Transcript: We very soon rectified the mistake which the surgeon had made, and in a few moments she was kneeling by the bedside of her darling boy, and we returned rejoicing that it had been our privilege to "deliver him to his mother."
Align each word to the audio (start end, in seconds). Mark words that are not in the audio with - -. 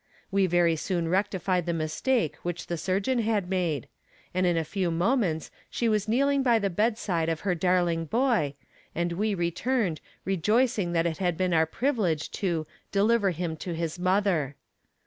We 0.31 0.47
very 0.47 0.75
soon 0.75 1.09
rectified 1.09 1.67
the 1.67 1.75
mistake 1.77 2.35
which 2.37 2.65
the 2.65 2.75
surgeon 2.75 3.19
had 3.19 3.47
made, 3.51 3.87
and 4.33 4.47
in 4.47 4.57
a 4.57 4.63
few 4.63 4.89
moments 4.89 5.51
she 5.69 5.87
was 5.87 6.07
kneeling 6.07 6.41
by 6.41 6.57
the 6.57 6.71
bedside 6.71 7.29
of 7.29 7.41
her 7.41 7.53
darling 7.53 8.05
boy, 8.05 8.55
and 8.95 9.11
we 9.13 9.35
returned 9.35 10.01
rejoicing 10.25 10.93
that 10.93 11.05
it 11.05 11.19
had 11.19 11.37
been 11.37 11.53
our 11.53 11.67
privilege 11.67 12.31
to 12.31 12.65
"deliver 12.91 13.29
him 13.29 13.55
to 13.57 13.75
his 13.75 13.99
mother." 13.99 14.55